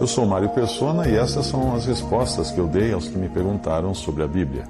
Eu 0.00 0.06
sou 0.06 0.24
Mário 0.24 0.48
Persona 0.48 1.06
e 1.06 1.14
essas 1.14 1.44
são 1.44 1.74
as 1.74 1.84
respostas 1.84 2.50
que 2.50 2.58
eu 2.58 2.66
dei 2.66 2.90
aos 2.90 3.06
que 3.06 3.18
me 3.18 3.28
perguntaram 3.28 3.92
sobre 3.92 4.22
a 4.22 4.26
Bíblia. 4.26 4.64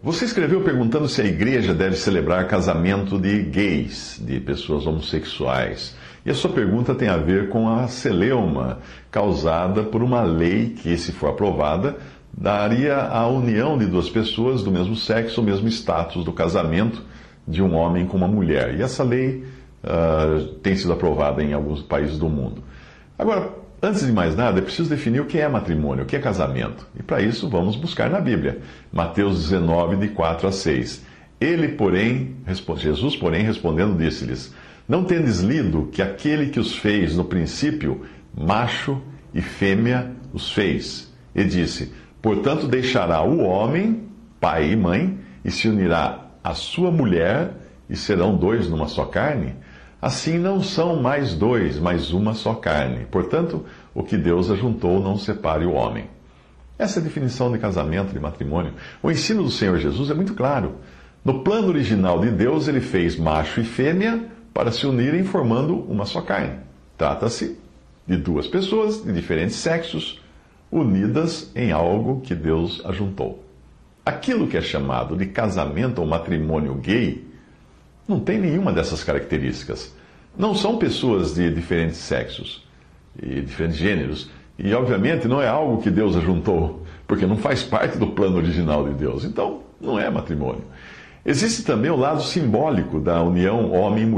Você 0.00 0.24
escreveu 0.24 0.62
perguntando 0.62 1.08
se 1.08 1.20
a 1.20 1.24
igreja 1.24 1.74
deve 1.74 1.96
celebrar 1.96 2.46
casamento 2.46 3.18
de 3.18 3.42
gays, 3.42 4.22
de 4.24 4.38
pessoas 4.38 4.86
homossexuais. 4.86 5.96
E 6.24 6.30
a 6.30 6.34
sua 6.34 6.52
pergunta 6.52 6.94
tem 6.94 7.08
a 7.08 7.16
ver 7.16 7.48
com 7.48 7.68
a 7.68 7.88
celeuma 7.88 8.78
causada 9.10 9.82
por 9.82 10.04
uma 10.04 10.22
lei 10.22 10.68
que, 10.68 10.96
se 10.96 11.10
for 11.10 11.30
aprovada, 11.30 11.96
daria 12.32 12.96
a 12.96 13.26
união 13.26 13.76
de 13.76 13.86
duas 13.86 14.08
pessoas 14.08 14.62
do 14.62 14.70
mesmo 14.70 14.94
sexo, 14.94 15.40
o 15.40 15.44
mesmo 15.44 15.66
status 15.66 16.24
do 16.24 16.32
casamento 16.32 17.02
de 17.46 17.60
um 17.60 17.74
homem 17.74 18.06
com 18.06 18.16
uma 18.16 18.28
mulher. 18.28 18.78
E 18.78 18.82
essa 18.82 19.02
lei 19.02 19.44
uh, 19.82 20.44
tem 20.62 20.76
sido 20.76 20.92
aprovada 20.92 21.42
em 21.42 21.52
alguns 21.52 21.82
países 21.82 22.16
do 22.20 22.28
mundo. 22.28 22.62
Agora, 23.18 23.65
antes 23.86 24.04
de 24.04 24.12
mais 24.12 24.36
nada, 24.36 24.58
é 24.58 24.62
preciso 24.62 24.90
definir 24.90 25.20
o 25.20 25.26
que 25.26 25.38
é 25.38 25.48
matrimônio, 25.48 26.04
o 26.04 26.06
que 26.06 26.16
é 26.16 26.18
casamento. 26.18 26.86
E 26.98 27.02
para 27.02 27.22
isso 27.22 27.48
vamos 27.48 27.76
buscar 27.76 28.10
na 28.10 28.20
Bíblia. 28.20 28.58
Mateus 28.92 29.44
19, 29.44 29.96
de 29.96 30.08
4 30.08 30.48
a 30.48 30.52
6. 30.52 31.04
Ele, 31.40 31.68
porém, 31.68 32.36
Jesus, 32.76 33.16
porém, 33.16 33.42
respondendo, 33.44 33.96
disse-lhes: 33.96 34.54
Não 34.88 35.04
tendes 35.04 35.40
lido 35.40 35.88
que 35.92 36.02
aquele 36.02 36.50
que 36.50 36.58
os 36.58 36.76
fez 36.76 37.16
no 37.16 37.24
princípio, 37.24 38.02
macho 38.36 39.00
e 39.32 39.40
fêmea 39.40 40.12
os 40.32 40.52
fez? 40.52 41.12
E 41.34 41.44
disse: 41.44 41.92
Portanto, 42.20 42.66
deixará 42.66 43.22
o 43.22 43.40
homem, 43.40 44.08
pai 44.40 44.72
e 44.72 44.76
mãe, 44.76 45.18
e 45.44 45.50
se 45.50 45.68
unirá 45.68 46.26
à 46.42 46.54
sua 46.54 46.90
mulher, 46.90 47.52
e 47.88 47.96
serão 47.96 48.36
dois 48.36 48.68
numa 48.68 48.88
só 48.88 49.04
carne? 49.04 49.54
Assim 50.00 50.38
não 50.38 50.62
são 50.62 51.00
mais 51.00 51.34
dois, 51.34 51.78
mas 51.78 52.12
uma 52.12 52.34
só 52.34 52.54
carne. 52.54 53.06
Portanto, 53.10 53.64
o 53.94 54.02
que 54.02 54.16
Deus 54.16 54.50
ajuntou 54.50 55.00
não 55.00 55.16
separe 55.16 55.64
o 55.64 55.72
homem. 55.72 56.04
Essa 56.78 56.98
é 56.98 57.00
a 57.00 57.04
definição 57.04 57.50
de 57.50 57.58
casamento, 57.58 58.12
de 58.12 58.20
matrimônio. 58.20 58.74
O 59.02 59.10
ensino 59.10 59.42
do 59.42 59.50
Senhor 59.50 59.78
Jesus 59.78 60.10
é 60.10 60.14
muito 60.14 60.34
claro. 60.34 60.76
No 61.24 61.42
plano 61.42 61.68
original 61.68 62.20
de 62.20 62.30
Deus, 62.30 62.68
ele 62.68 62.80
fez 62.80 63.16
macho 63.16 63.60
e 63.60 63.64
fêmea 63.64 64.26
para 64.52 64.70
se 64.70 64.86
unirem 64.86 65.24
formando 65.24 65.74
uma 65.90 66.04
só 66.04 66.20
carne. 66.20 66.58
Trata-se 66.98 67.58
de 68.06 68.16
duas 68.16 68.46
pessoas 68.46 69.02
de 69.02 69.12
diferentes 69.12 69.56
sexos 69.56 70.20
unidas 70.70 71.50
em 71.54 71.72
algo 71.72 72.20
que 72.20 72.34
Deus 72.34 72.82
ajuntou. 72.84 73.42
Aquilo 74.04 74.46
que 74.46 74.56
é 74.56 74.60
chamado 74.60 75.16
de 75.16 75.26
casamento 75.26 76.00
ou 76.00 76.06
matrimônio 76.06 76.74
gay 76.74 77.26
não 78.08 78.20
tem 78.20 78.38
nenhuma 78.38 78.72
dessas 78.72 79.02
características. 79.02 79.94
Não 80.38 80.54
são 80.54 80.76
pessoas 80.76 81.34
de 81.34 81.50
diferentes 81.50 81.98
sexos 81.98 82.66
e 83.20 83.40
diferentes 83.40 83.76
gêneros. 83.76 84.30
E, 84.58 84.72
obviamente, 84.74 85.26
não 85.26 85.40
é 85.42 85.48
algo 85.48 85.82
que 85.82 85.90
Deus 85.90 86.16
ajuntou, 86.16 86.82
porque 87.06 87.26
não 87.26 87.36
faz 87.36 87.62
parte 87.62 87.98
do 87.98 88.08
plano 88.08 88.36
original 88.36 88.88
de 88.88 88.94
Deus. 88.94 89.24
Então, 89.24 89.62
não 89.80 89.98
é 89.98 90.08
matrimônio. 90.10 90.64
Existe 91.24 91.64
também 91.64 91.90
o 91.90 91.96
lado 91.96 92.22
simbólico 92.22 93.00
da 93.00 93.20
união 93.20 93.72
homem 93.72 94.08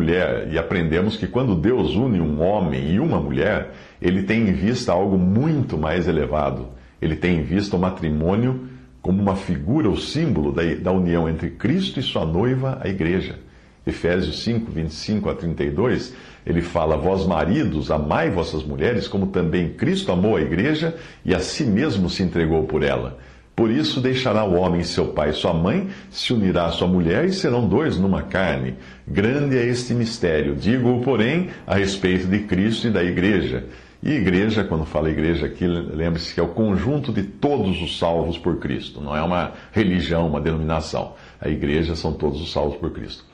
e 0.52 0.58
aprendemos 0.58 1.16
que 1.16 1.26
quando 1.26 1.54
Deus 1.54 1.94
une 1.94 2.20
um 2.20 2.42
homem 2.42 2.92
e 2.92 3.00
uma 3.00 3.18
mulher, 3.18 3.72
ele 4.00 4.24
tem 4.24 4.46
em 4.46 4.52
vista 4.52 4.92
algo 4.92 5.16
muito 5.16 5.78
mais 5.78 6.06
elevado. 6.06 6.68
Ele 7.00 7.16
tem 7.16 7.38
em 7.38 7.42
vista 7.42 7.76
o 7.76 7.78
matrimônio 7.78 8.68
como 9.00 9.22
uma 9.22 9.36
figura 9.36 9.88
ou 9.88 9.96
símbolo 9.96 10.52
da, 10.52 10.62
da 10.74 10.92
união 10.92 11.26
entre 11.26 11.48
Cristo 11.48 11.98
e 11.98 12.02
sua 12.02 12.26
noiva, 12.26 12.78
a 12.82 12.88
igreja. 12.88 13.38
Efésios 13.86 14.42
5, 14.42 14.70
25 14.70 15.30
a 15.30 15.34
32, 15.34 16.14
ele 16.46 16.62
fala: 16.62 16.96
Vós 16.96 17.26
maridos, 17.26 17.90
amai 17.90 18.30
vossas 18.30 18.62
mulheres, 18.62 19.08
como 19.08 19.28
também 19.28 19.70
Cristo 19.70 20.12
amou 20.12 20.36
a 20.36 20.40
igreja 20.40 20.96
e 21.24 21.34
a 21.34 21.40
si 21.40 21.64
mesmo 21.64 22.08
se 22.08 22.22
entregou 22.22 22.64
por 22.64 22.82
ela. 22.82 23.18
Por 23.58 23.70
isso 23.70 24.00
deixará 24.00 24.44
o 24.44 24.54
homem 24.54 24.84
seu 24.84 25.08
pai 25.08 25.30
e 25.30 25.32
sua 25.32 25.52
mãe, 25.52 25.88
se 26.10 26.32
unirá 26.32 26.66
à 26.66 26.70
sua 26.70 26.86
mulher 26.86 27.24
e 27.24 27.32
serão 27.32 27.66
dois 27.66 27.98
numa 27.98 28.22
carne. 28.22 28.76
Grande 29.04 29.58
é 29.58 29.66
este 29.66 29.92
mistério. 29.94 30.54
Digo-o, 30.54 31.00
porém, 31.00 31.48
a 31.66 31.74
respeito 31.74 32.28
de 32.28 32.38
Cristo 32.40 32.86
e 32.86 32.90
da 32.90 33.02
igreja. 33.02 33.64
E 34.00 34.12
igreja, 34.12 34.62
quando 34.62 34.84
fala 34.84 35.10
igreja 35.10 35.46
aqui, 35.46 35.66
lembre-se 35.66 36.32
que 36.32 36.38
é 36.38 36.42
o 36.42 36.48
conjunto 36.48 37.12
de 37.12 37.24
todos 37.24 37.82
os 37.82 37.98
salvos 37.98 38.38
por 38.38 38.58
Cristo, 38.58 39.00
não 39.00 39.16
é 39.16 39.20
uma 39.20 39.54
religião, 39.72 40.28
uma 40.28 40.40
denominação. 40.40 41.14
A 41.40 41.48
igreja 41.48 41.96
são 41.96 42.12
todos 42.12 42.40
os 42.40 42.52
salvos 42.52 42.78
por 42.78 42.92
Cristo. 42.92 43.24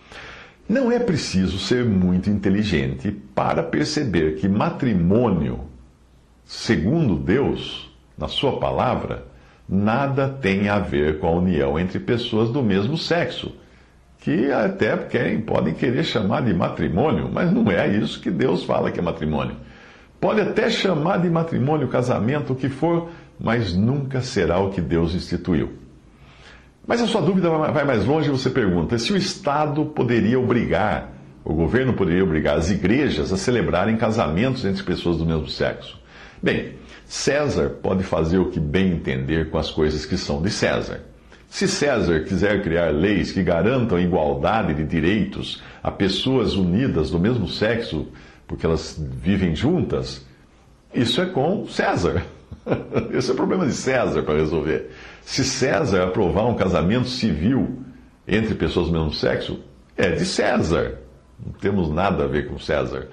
Não 0.66 0.91
é 0.91 0.98
preciso 0.98 1.58
ser 1.58 1.84
muito 1.84 2.30
inteligente 2.30 3.10
para 3.34 3.62
perceber 3.62 4.36
que 4.36 4.48
matrimônio, 4.48 5.60
segundo 6.47 7.16
Deus, 7.16 7.94
na 8.16 8.28
Sua 8.28 8.58
palavra, 8.58 9.26
nada 9.69 10.26
tem 10.26 10.70
a 10.70 10.78
ver 10.78 11.19
com 11.19 11.26
a 11.26 11.32
união 11.32 11.78
entre 11.78 11.98
pessoas 11.98 12.48
do 12.48 12.62
mesmo 12.62 12.97
sexo, 12.97 13.54
que 14.20 14.50
até 14.50 14.97
querem, 14.97 15.38
podem 15.42 15.74
querer 15.74 16.03
chamar 16.03 16.41
de 16.41 16.54
matrimônio, 16.54 17.28
mas 17.30 17.53
não 17.53 17.70
é 17.70 17.86
isso 17.86 18.20
que 18.20 18.30
Deus 18.30 18.64
fala 18.64 18.91
que 18.91 18.98
é 18.98 19.03
matrimônio. 19.03 19.56
Pode 20.19 20.41
até 20.41 20.70
chamar 20.70 21.19
de 21.19 21.28
matrimônio, 21.28 21.88
casamento, 21.88 22.54
o 22.54 22.56
que 22.56 22.70
for, 22.70 23.10
mas 23.38 23.76
nunca 23.76 24.22
será 24.22 24.58
o 24.60 24.70
que 24.70 24.80
Deus 24.80 25.14
instituiu. 25.14 25.84
Mas 26.87 27.00
a 27.00 27.06
sua 27.06 27.22
dúvida 27.22 27.49
vai 27.49 27.84
mais 27.84 28.05
longe 28.05 28.31
você 28.31 28.50
pergunta: 28.50 28.99
se 28.99 29.12
o 29.12 29.17
Estado 29.17 29.84
poderia 29.87 30.39
obrigar, 30.39 31.12
o 31.45 31.55
governo 31.55 31.95
poderia 31.95 32.22
obrigar 32.22 32.56
as 32.56 32.71
igrejas 32.71 33.33
a 33.33 33.37
celebrarem 33.37 33.97
casamentos 33.97 34.65
entre 34.65 34.83
pessoas 34.83 35.19
do 35.19 35.27
mesmo 35.27 35.49
sexo? 35.49 35.99
Bem, 36.43 36.75
César 37.06 37.71
pode 37.83 38.03
fazer 38.03 38.39
o 38.39 38.50
que 38.50 38.61
bem 38.61 38.93
entender 38.93 39.50
com 39.50 39.59
as 39.59 39.71
coisas 39.71 40.05
que 40.05 40.17
são 40.17 40.43
de 40.43 40.50
César. 40.50 41.00
Se 41.49 41.69
César 41.69 42.21
quiser 42.25 42.62
criar 42.62 42.91
leis 42.91 43.31
que 43.31 43.43
garantam 43.43 43.99
igualdade 43.99 44.75
de 44.75 44.84
direitos 44.84 45.62
a 45.83 45.91
pessoas 45.91 46.55
unidas 46.55 47.11
do 47.11 47.19
mesmo 47.19 47.47
sexo, 47.47 48.09
porque 48.47 48.66
elas 48.66 48.99
vivem 48.99 49.55
juntas, 49.55 50.27
isso 50.93 51.21
é 51.21 51.27
com 51.27 51.66
César. 51.66 52.25
Esse 53.12 53.30
é 53.30 53.32
o 53.32 53.36
problema 53.36 53.66
de 53.66 53.72
César 53.72 54.22
para 54.22 54.34
resolver. 54.34 54.91
Se 55.22 55.44
César 55.44 56.04
aprovar 56.04 56.47
um 56.47 56.54
casamento 56.54 57.08
civil 57.08 57.80
entre 58.26 58.54
pessoas 58.54 58.86
do 58.86 58.92
mesmo 58.92 59.12
sexo, 59.12 59.60
é 59.97 60.10
de 60.10 60.25
César. 60.25 60.98
Não 61.44 61.53
temos 61.53 61.91
nada 61.91 62.24
a 62.24 62.26
ver 62.26 62.48
com 62.48 62.58
César. 62.58 63.08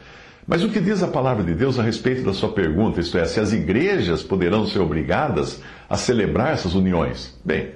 Mas 0.48 0.64
o 0.64 0.70
que 0.70 0.80
diz 0.80 1.04
a 1.04 1.08
palavra 1.08 1.44
de 1.44 1.54
Deus 1.54 1.80
a 1.80 1.84
respeito 1.84 2.24
da 2.24 2.34
sua 2.34 2.50
pergunta, 2.50 3.00
isto 3.00 3.18
é, 3.18 3.26
se 3.26 3.40
as 3.40 3.54
igrejas 3.54 4.24
poderão 4.24 4.66
ser 4.66 4.80
obrigadas 4.80 5.62
a 5.90 5.96
celebrar 5.96 6.54
essas 6.54 6.74
uniões? 6.74 7.40
Bem, 7.46 7.70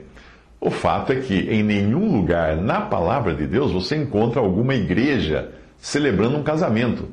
o 0.59 0.71
fato 0.71 1.13
é 1.13 1.17
que 1.17 1.35
em 1.35 1.61
nenhum 1.61 2.11
lugar 2.11 2.57
na 2.57 2.81
palavra 2.81 3.35
de 3.35 3.45
Deus 3.45 3.71
você 3.71 3.95
encontra 3.95 4.39
alguma 4.39 4.73
igreja 4.73 5.51
celebrando 5.77 6.37
um 6.37 6.43
casamento. 6.43 7.07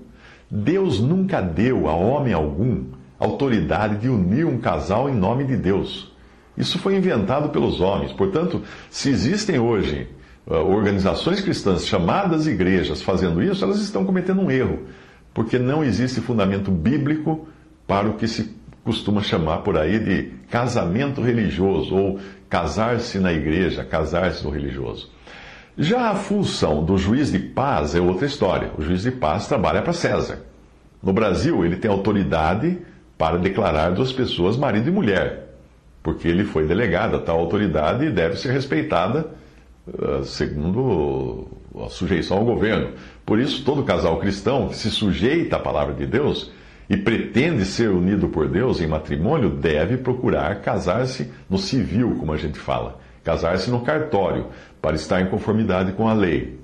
Deus 0.51 1.01
nunca 1.01 1.41
deu 1.41 1.89
a 1.89 1.95
homem 1.95 2.33
algum 2.33 2.85
autoridade 3.23 3.97
de 3.99 4.09
unir 4.09 4.45
um 4.45 4.59
casal 4.59 5.09
em 5.09 5.15
nome 5.15 5.45
de 5.45 5.57
Deus. 5.57 6.13
Isso 6.57 6.79
foi 6.79 6.97
inventado 6.97 7.49
pelos 7.51 7.81
homens. 7.81 8.13
Portanto, 8.13 8.63
se 8.91 9.09
existem 9.11 9.59
hoje 9.59 10.09
uh, 10.47 10.55
organizações 10.55 11.41
cristãs 11.41 11.87
chamadas 11.87 12.47
igrejas 12.47 13.01
fazendo 13.01 13.43
isso, 13.43 13.65
elas 13.65 13.81
estão 13.81 14.05
cometendo 14.05 14.43
um 14.43 14.51
erro, 14.51 14.81
porque 15.33 15.59
não 15.59 15.83
existe 15.85 16.21
fundamento 16.21 16.71
bíblico 16.71 17.47
para 17.87 18.09
o 18.09 18.15
que 18.15 18.27
se 18.27 18.55
costuma 18.85 19.23
chamar 19.23 19.59
por 19.59 19.79
aí 19.79 19.99
de 19.99 20.33
casamento 20.51 21.23
religioso 21.23 21.95
ou 21.95 22.19
casar-se 22.49 23.19
na 23.19 23.33
igreja, 23.33 23.85
casar-se 23.85 24.45
no 24.45 24.51
religioso. 24.51 25.11
Já 25.79 26.11
a 26.11 26.15
função 26.15 26.85
do 26.85 26.99
juiz 26.99 27.33
de 27.33 27.39
paz 27.39 27.95
é 27.95 28.01
outra 28.01 28.27
história. 28.27 28.73
O 28.77 28.83
juiz 28.83 29.03
de 29.03 29.11
paz 29.11 29.47
trabalha 29.47 29.81
para 29.81 29.93
César. 29.93 30.43
No 31.03 31.13
Brasil, 31.13 31.65
ele 31.65 31.77
tem 31.77 31.91
autoridade 31.91 32.79
para 33.23 33.39
declarar 33.39 33.93
duas 33.93 34.13
pessoas 34.13 34.57
marido 34.57 34.89
e 34.89 34.91
mulher, 34.91 35.55
porque 36.03 36.27
ele 36.27 36.43
foi 36.43 36.67
delegado 36.67 37.15
a 37.15 37.21
tal 37.21 37.39
autoridade 37.39 38.05
e 38.05 38.11
deve 38.11 38.35
ser 38.35 38.51
respeitada 38.51 39.29
uh, 39.87 40.25
segundo 40.25 41.47
a 41.85 41.89
sujeição 41.89 42.39
ao 42.39 42.45
governo. 42.45 42.89
Por 43.25 43.39
isso, 43.39 43.65
todo 43.65 43.85
casal 43.85 44.19
cristão 44.19 44.67
que 44.67 44.77
se 44.77 44.91
sujeita 44.91 45.55
à 45.55 45.61
palavra 45.61 45.95
de 45.95 46.05
Deus 46.05 46.51
e 46.91 46.97
pretende 46.97 47.65
ser 47.65 47.91
unido 47.91 48.27
por 48.27 48.49
Deus 48.49 48.81
em 48.81 48.89
matrimônio 48.89 49.51
deve 49.51 49.99
procurar 49.99 50.61
casar-se 50.61 51.31
no 51.49 51.59
civil, 51.59 52.17
como 52.19 52.33
a 52.33 52.37
gente 52.37 52.59
fala, 52.59 52.99
casar-se 53.23 53.71
no 53.71 53.83
cartório, 53.83 54.47
para 54.81 54.97
estar 54.97 55.21
em 55.21 55.27
conformidade 55.27 55.93
com 55.93 56.09
a 56.09 56.13
lei. 56.13 56.59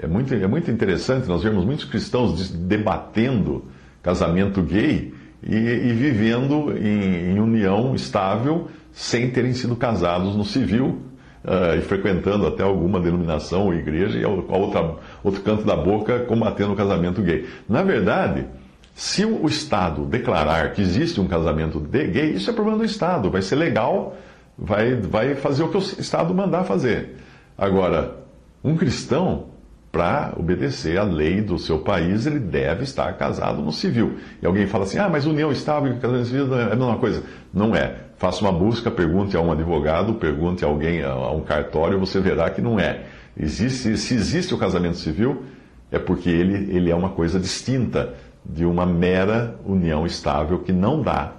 É 0.00 0.08
muito, 0.08 0.34
é 0.34 0.48
muito 0.48 0.68
interessante, 0.68 1.28
nós 1.28 1.44
vemos 1.44 1.64
muitos 1.64 1.84
cristãos 1.84 2.50
debatendo 2.50 3.66
casamento 4.02 4.60
gay 4.62 5.21
e, 5.46 5.56
e 5.56 5.92
vivendo 5.92 6.76
em, 6.76 7.32
em, 7.32 7.40
união 7.40 7.94
estável 7.94 8.68
sem 8.92 9.30
terem 9.30 9.52
sido 9.54 9.74
casados 9.74 10.36
no 10.36 10.44
civil 10.44 11.02
uh, 11.44 11.76
e 11.78 11.82
frequentando 11.82 12.46
até 12.46 12.62
alguma 12.62 13.00
denominação 13.00 13.66
ou 13.66 13.74
igreja 13.74 14.18
e 14.18 14.24
a 14.24 14.28
outra, 14.28 14.96
outro 15.22 15.40
canto 15.42 15.64
da 15.64 15.74
boca 15.74 16.20
combatendo 16.20 16.72
o 16.72 16.76
casamento 16.76 17.22
gay. 17.22 17.48
Na 17.68 17.82
verdade, 17.82 18.46
se 18.94 19.24
o 19.24 19.46
Estado 19.46 20.04
declarar 20.04 20.72
que 20.72 20.82
existe 20.82 21.20
um 21.20 21.26
casamento 21.26 21.80
gay, 21.80 22.32
isso 22.32 22.50
é 22.50 22.52
problema 22.52 22.78
do 22.78 22.84
Estado, 22.84 23.30
vai 23.30 23.42
ser 23.42 23.56
legal, 23.56 24.16
vai, 24.56 24.94
vai 24.94 25.34
fazer 25.34 25.62
o 25.62 25.68
que 25.68 25.76
o 25.76 25.80
Estado 25.80 26.34
mandar 26.34 26.64
fazer. 26.64 27.16
Agora, 27.56 28.18
um 28.62 28.76
cristão 28.76 29.51
para 29.92 30.32
obedecer 30.38 30.98
à 30.98 31.02
lei 31.02 31.42
do 31.42 31.58
seu 31.58 31.80
país, 31.80 32.24
ele 32.24 32.38
deve 32.38 32.82
estar 32.82 33.12
casado 33.18 33.60
no 33.60 33.70
civil. 33.70 34.16
E 34.40 34.46
alguém 34.46 34.66
fala 34.66 34.84
assim: 34.84 34.98
ah, 34.98 35.08
mas 35.08 35.26
união 35.26 35.52
estável 35.52 35.92
e 35.92 35.98
casamento 35.98 36.24
civil 36.24 36.58
é 36.58 36.72
a 36.72 36.76
mesma 36.76 36.96
coisa. 36.96 37.22
Não 37.52 37.76
é. 37.76 37.96
Faça 38.16 38.40
uma 38.40 38.52
busca, 38.52 38.90
pergunte 38.90 39.36
a 39.36 39.40
um 39.40 39.52
advogado, 39.52 40.14
pergunte 40.14 40.64
a 40.64 40.68
alguém, 40.68 41.02
a 41.02 41.30
um 41.32 41.42
cartório, 41.42 41.98
você 41.98 42.20
verá 42.20 42.48
que 42.48 42.62
não 42.62 42.80
é. 42.80 43.02
Existe, 43.38 43.96
se 43.98 44.14
existe 44.14 44.54
o 44.54 44.58
casamento 44.58 44.96
civil, 44.96 45.44
é 45.90 45.98
porque 45.98 46.30
ele, 46.30 46.74
ele 46.74 46.90
é 46.90 46.94
uma 46.94 47.10
coisa 47.10 47.38
distinta 47.38 48.14
de 48.44 48.64
uma 48.64 48.86
mera 48.86 49.56
união 49.64 50.06
estável 50.06 50.60
que 50.60 50.72
não 50.72 51.02
dá 51.02 51.32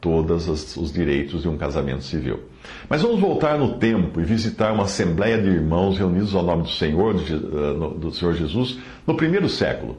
todos 0.00 0.48
os 0.76 0.92
direitos 0.92 1.42
de 1.42 1.48
um 1.48 1.58
casamento 1.58 2.04
civil. 2.04 2.40
Mas 2.88 3.02
vamos 3.02 3.20
voltar 3.20 3.58
no 3.58 3.74
tempo 3.74 4.20
e 4.20 4.24
visitar 4.24 4.72
uma 4.72 4.84
assembleia 4.84 5.40
de 5.40 5.48
irmãos 5.48 5.98
reunidos 5.98 6.34
ao 6.34 6.42
nome 6.42 6.62
do 6.62 6.70
Senhor, 6.70 7.14
eh, 7.16 7.98
do 7.98 8.10
Senhor 8.12 8.34
Jesus, 8.34 8.78
no 9.06 9.14
primeiro 9.14 9.48
século. 9.48 9.98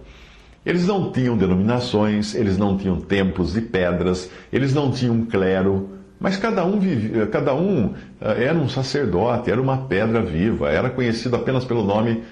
Eles 0.65 0.87
não 0.87 1.11
tinham 1.11 1.37
denominações, 1.37 2.35
eles 2.35 2.57
não 2.57 2.77
tinham 2.77 2.99
templos 2.99 3.53
de 3.53 3.61
pedras, 3.61 4.29
eles 4.51 4.73
não 4.73 4.91
tinham 4.91 5.25
clero, 5.25 5.89
mas 6.19 6.35
cada 6.35 6.65
um, 6.65 6.79
vivia, 6.79 7.27
cada 7.27 7.53
um 7.53 7.93
eh, 8.19 8.45
era 8.45 8.57
um 8.57 8.67
sacerdote, 8.67 9.51
era 9.51 9.61
uma 9.61 9.85
pedra 9.85 10.21
viva, 10.21 10.69
era 10.69 10.89
conhecido 10.89 11.35
apenas 11.35 11.63
pelo 11.65 11.83
nome, 11.83 12.23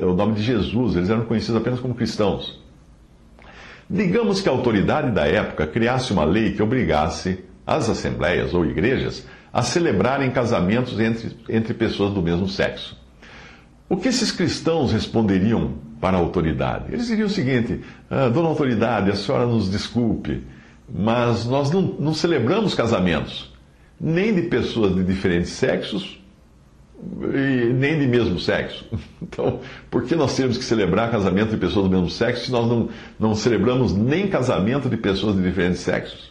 o 0.00 0.12
nome 0.12 0.34
de 0.34 0.42
Jesus, 0.42 0.96
eles 0.96 1.10
eram 1.10 1.24
conhecidos 1.24 1.60
apenas 1.60 1.80
como 1.80 1.94
cristãos. 1.94 2.60
Digamos 3.88 4.40
que 4.40 4.48
a 4.48 4.52
autoridade 4.52 5.10
da 5.10 5.26
época 5.26 5.66
criasse 5.66 6.12
uma 6.12 6.24
lei 6.24 6.52
que 6.52 6.62
obrigasse 6.62 7.44
as 7.66 7.88
assembleias 7.88 8.54
ou 8.54 8.64
igrejas 8.66 9.26
a 9.52 9.62
celebrarem 9.62 10.30
casamentos 10.30 10.98
entre, 10.98 11.36
entre 11.48 11.74
pessoas 11.74 12.12
do 12.12 12.22
mesmo 12.22 12.48
sexo. 12.48 12.96
O 13.88 13.96
que 13.96 14.08
esses 14.08 14.32
cristãos 14.32 14.92
responderiam 14.92 15.74
para 16.00 16.16
a 16.16 16.20
autoridade? 16.20 16.92
Eles 16.92 17.06
diriam 17.06 17.26
o 17.26 17.30
seguinte: 17.30 17.80
ah, 18.10 18.28
Dona 18.28 18.48
Autoridade, 18.48 19.10
a 19.10 19.14
senhora 19.14 19.46
nos 19.46 19.70
desculpe, 19.70 20.42
mas 20.88 21.44
nós 21.44 21.70
não, 21.70 21.82
não 21.82 22.14
celebramos 22.14 22.74
casamentos, 22.74 23.52
nem 24.00 24.34
de 24.34 24.42
pessoas 24.42 24.94
de 24.94 25.04
diferentes 25.04 25.50
sexos, 25.50 26.18
e 27.34 27.72
nem 27.72 27.98
de 27.98 28.06
mesmo 28.06 28.38
sexo. 28.38 28.86
Então, 29.22 29.60
por 29.90 30.04
que 30.04 30.14
nós 30.14 30.36
temos 30.36 30.58
que 30.58 30.64
celebrar 30.64 31.10
casamento 31.10 31.52
de 31.52 31.56
pessoas 31.56 31.86
do 31.86 31.90
mesmo 31.90 32.10
sexo 32.10 32.44
se 32.44 32.52
nós 32.52 32.68
não, 32.68 32.90
não 33.18 33.34
celebramos 33.34 33.94
nem 33.94 34.28
casamento 34.28 34.90
de 34.90 34.96
pessoas 34.98 35.34
de 35.36 35.42
diferentes 35.42 35.80
sexos? 35.80 36.30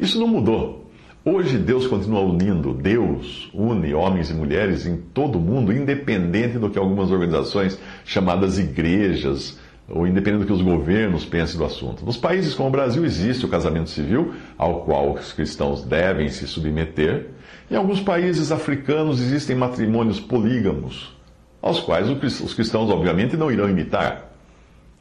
Isso 0.00 0.18
não 0.18 0.26
mudou. 0.26 0.81
Hoje 1.24 1.56
Deus 1.56 1.86
continua 1.86 2.18
unindo, 2.18 2.74
Deus 2.74 3.48
une 3.54 3.94
homens 3.94 4.28
e 4.28 4.34
mulheres 4.34 4.86
em 4.86 4.96
todo 4.96 5.38
o 5.38 5.40
mundo, 5.40 5.72
independente 5.72 6.58
do 6.58 6.68
que 6.68 6.76
algumas 6.76 7.12
organizações 7.12 7.78
chamadas 8.04 8.58
igrejas, 8.58 9.56
ou 9.88 10.04
independente 10.04 10.40
do 10.40 10.46
que 10.46 10.52
os 10.52 10.62
governos 10.62 11.24
pensem 11.24 11.58
do 11.58 11.64
assunto. 11.64 12.04
Nos 12.04 12.16
países 12.16 12.54
como 12.54 12.70
o 12.70 12.72
Brasil 12.72 13.04
existe 13.04 13.46
o 13.46 13.48
casamento 13.48 13.88
civil, 13.88 14.34
ao 14.58 14.80
qual 14.80 15.12
os 15.12 15.32
cristãos 15.32 15.84
devem 15.84 16.28
se 16.28 16.44
submeter. 16.48 17.28
Em 17.70 17.76
alguns 17.76 18.00
países 18.00 18.50
africanos 18.50 19.20
existem 19.20 19.54
matrimônios 19.54 20.18
polígamos, 20.18 21.16
aos 21.60 21.78
quais 21.78 22.08
os 22.10 22.52
cristãos, 22.52 22.90
obviamente, 22.90 23.36
não 23.36 23.48
irão 23.48 23.70
imitar. 23.70 24.32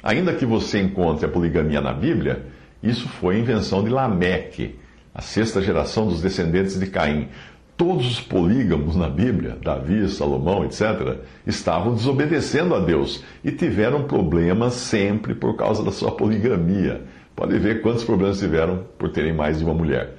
Ainda 0.04 0.36
que 0.36 0.46
você 0.46 0.82
encontre 0.82 1.26
a 1.26 1.30
poligamia 1.30 1.82
na 1.82 1.94
Bíblia, 1.94 2.46
isso 2.84 3.10
foi 3.10 3.40
invenção 3.40 3.84
de 3.84 3.90
Lameque 3.90 4.80
a 5.14 5.22
sexta 5.22 5.62
geração 5.62 6.08
dos 6.08 6.22
descendentes 6.22 6.80
de 6.80 6.88
Caim. 6.88 7.30
Todos 7.76 8.06
os 8.06 8.22
polígamos 8.22 8.96
na 8.96 9.10
Bíblia, 9.10 9.58
Davi, 9.62 10.08
Salomão, 10.08 10.64
etc., 10.64 11.18
estavam 11.48 11.96
desobedecendo 11.96 12.76
a 12.76 12.80
Deus 12.80 13.24
e 13.44 13.52
tiveram 13.52 14.04
problemas 14.04 14.74
sempre 14.74 15.34
por 15.34 15.56
causa 15.56 15.84
da 15.84 15.92
sua 15.92 16.12
poligamia. 16.12 17.02
Pode 17.36 17.58
ver 17.58 17.82
quantos 17.82 18.04
problemas 18.04 18.40
tiveram 18.40 18.86
por 19.00 19.10
terem 19.10 19.34
mais 19.34 19.58
de 19.58 19.64
uma 19.64 19.74
mulher. 19.74 20.16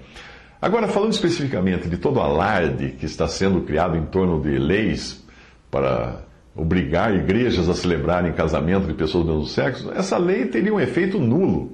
Agora, 0.61 0.89
falando 0.89 1.13
especificamente 1.13 1.89
de 1.89 1.97
todo 1.97 2.17
o 2.17 2.21
alarde 2.21 2.91
que 2.93 3.07
está 3.07 3.29
sendo 3.29 3.63
criado 3.63 3.97
em 3.97 4.07
torno 4.07 4.41
de 4.41 4.59
leis 4.59 5.25
para 5.71 6.23
obrigar 6.55 7.15
igrejas 7.15 7.69
a 7.69 7.75
celebrarem 7.75 8.33
casamento 8.33 8.87
de 8.87 8.95
pessoas 8.95 9.25
do 9.25 9.33
mesmo 9.33 9.47
sexo, 9.47 9.91
essa 9.95 10.19
lei 10.19 10.47
teria 10.47 10.73
um 10.73 10.81
efeito 10.81 11.19
nulo 11.19 11.73